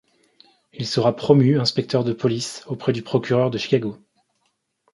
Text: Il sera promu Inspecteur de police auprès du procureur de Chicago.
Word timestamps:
Il 0.73 0.87
sera 0.87 1.15
promu 1.15 1.59
Inspecteur 1.59 2.03
de 2.03 2.11
police 2.11 2.63
auprès 2.65 2.91
du 2.91 3.03
procureur 3.03 3.51
de 3.51 3.59
Chicago. 3.59 3.99